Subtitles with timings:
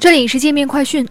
[0.00, 1.04] 这里是界面快讯。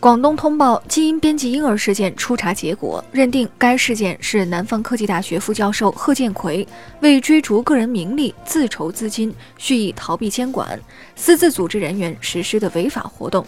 [0.00, 6.66] 广东通报基因编辑婴儿事件初查结果，认定该事件是南方科技大学副教授贺建奎
[7.00, 10.80] 为追逐个人名利自筹资金，蓄意逃避监管，
[11.14, 13.44] 私自组织人员实施的违法活动。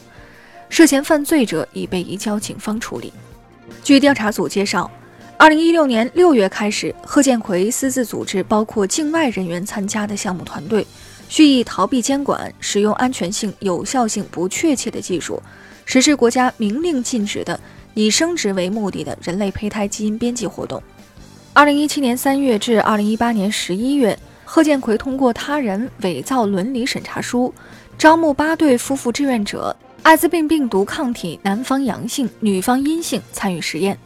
[0.68, 3.10] 涉嫌犯罪者已被移交警方处理。
[3.82, 4.90] 据调查组介绍，
[5.38, 10.86] 二零一六年六月开始，贺建奎私自组织包括境外人员参加的项目团队。
[11.32, 15.42] 蓄意逃避监管，使用安全性、有效性不确切的技术，
[15.86, 17.58] 实施国家明令禁止的
[17.94, 20.82] 以生殖为目的的人类胚胎基因编辑活动。
[21.54, 24.14] 二零一七年三月至二零一八年十一月，
[24.44, 27.54] 贺建奎通过他人伪造伦理审查书，
[27.96, 33.98] 招募八对夫妇志愿者，艾滋病病毒抗体男方阳性、女方阴性参与实验。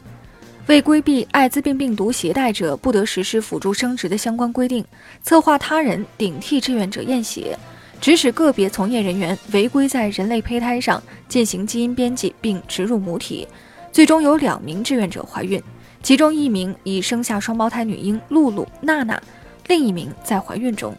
[0.66, 4.84] 为规避艾滋病病毒携带者不得实施辅助生殖的相关规定，
[5.22, 7.56] 策划他人顶替志愿者验血，
[8.00, 13.46] 指使个别从业人员违规在人类胚胎上进行基因编辑并植入母体，
[13.92, 15.62] 最终有两名志愿者怀孕，
[16.02, 19.22] 其中一名已生下双胞胎女婴露露、娜娜，
[19.68, 20.92] 另一名在怀孕中。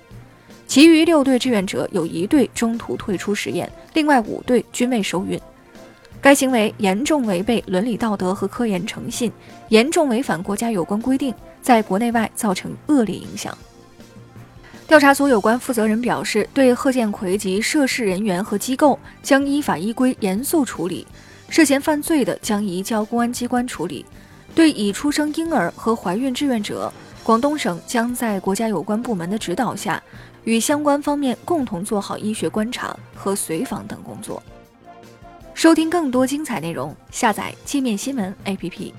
[0.65, 5.37] 其余六对志愿者有一对中途退出实验，另外五对均未受孕。
[6.21, 9.31] 该行为严重违背伦理道德和科研诚信，
[9.69, 13.57] 严重违反国家有关规定，在国内外造成恶劣影响。
[14.87, 21.05] 调查组有关负责人表示，对贺建奎及涉事人员和机构将依法依规严肃处理，
[21.49, 24.05] 涉嫌犯罪的将移交公安机关处理。
[24.55, 26.91] 对已出生婴儿和怀孕志愿者，
[27.23, 30.01] 广东省将在国家有关部门的指导下，
[30.45, 34.41] 与相关方面共同做好医学观察和随访等工作。
[35.57, 38.93] 收听更多精彩内容，下载界面新闻 APP。